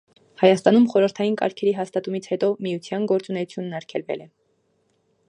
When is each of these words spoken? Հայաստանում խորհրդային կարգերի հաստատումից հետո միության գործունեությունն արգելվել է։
Հայաստանում 0.43 0.87
խորհրդային 0.93 1.35
կարգերի 1.41 1.75
հաստատումից 1.81 2.29
հետո 2.33 2.51
միության 2.69 3.07
գործունեությունն 3.13 3.79
արգելվել 3.81 4.25
է։ 4.25 4.31